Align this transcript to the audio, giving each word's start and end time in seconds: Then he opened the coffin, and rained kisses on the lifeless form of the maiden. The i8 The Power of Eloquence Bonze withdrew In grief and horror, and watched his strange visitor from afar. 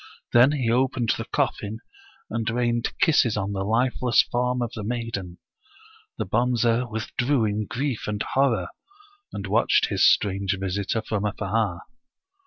Then 0.33 0.53
he 0.53 0.71
opened 0.71 1.13
the 1.15 1.25
coffin, 1.25 1.77
and 2.31 2.49
rained 2.49 2.91
kisses 2.99 3.37
on 3.37 3.53
the 3.53 3.63
lifeless 3.63 4.23
form 4.31 4.63
of 4.63 4.71
the 4.73 4.83
maiden. 4.83 5.37
The 6.17 6.25
i8 6.25 6.25
The 6.25 6.25
Power 6.25 6.41
of 6.45 6.49
Eloquence 6.63 6.63
Bonze 6.73 6.91
withdrew 6.91 7.45
In 7.45 7.65
grief 7.67 8.07
and 8.07 8.23
horror, 8.23 8.67
and 9.31 9.45
watched 9.45 9.85
his 9.89 10.09
strange 10.11 10.57
visitor 10.59 11.03
from 11.03 11.23
afar. 11.23 11.83